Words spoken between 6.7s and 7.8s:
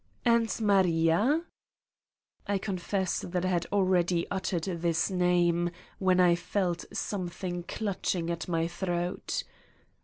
something